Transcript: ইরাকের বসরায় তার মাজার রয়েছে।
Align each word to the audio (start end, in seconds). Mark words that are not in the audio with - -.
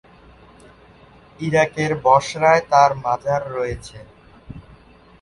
ইরাকের 1.39 1.91
বসরায় 2.05 2.63
তার 2.71 2.91
মাজার 3.03 3.41
রয়েছে। 3.55 3.97